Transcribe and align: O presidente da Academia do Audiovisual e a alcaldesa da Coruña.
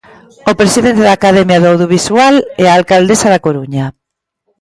O 0.49 0.53
presidente 0.59 1.01
da 1.05 1.15
Academia 1.19 1.61
do 1.61 1.69
Audiovisual 1.73 2.35
e 2.61 2.63
a 2.67 2.75
alcaldesa 2.79 3.27
da 3.33 3.43
Coruña. 3.45 3.85